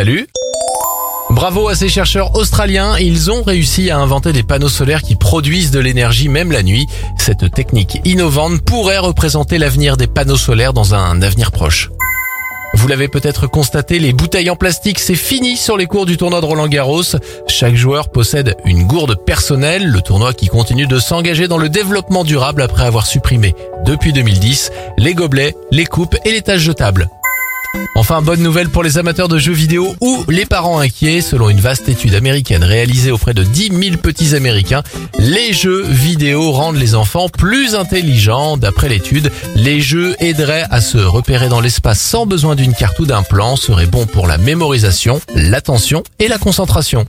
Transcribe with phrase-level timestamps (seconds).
[0.00, 0.26] Salut
[1.28, 5.72] Bravo à ces chercheurs australiens, ils ont réussi à inventer des panneaux solaires qui produisent
[5.72, 6.86] de l'énergie même la nuit.
[7.18, 11.90] Cette technique innovante pourrait représenter l'avenir des panneaux solaires dans un avenir proche.
[12.72, 16.40] Vous l'avez peut-être constaté, les bouteilles en plastique, c'est fini sur les cours du tournoi
[16.40, 17.02] de Roland Garros.
[17.46, 22.24] Chaque joueur possède une gourde personnelle, le tournoi qui continue de s'engager dans le développement
[22.24, 23.54] durable après avoir supprimé,
[23.84, 27.10] depuis 2010, les gobelets, les coupes et les taches jetables.
[27.94, 31.20] Enfin, bonne nouvelle pour les amateurs de jeux vidéo ou les parents inquiets.
[31.20, 34.82] Selon une vaste étude américaine réalisée auprès de 10 000 petits américains,
[35.18, 38.56] les jeux vidéo rendent les enfants plus intelligents.
[38.56, 43.06] D'après l'étude, les jeux aideraient à se repérer dans l'espace sans besoin d'une carte ou
[43.06, 47.04] d'un plan, seraient bons pour la mémorisation, l'attention et la concentration.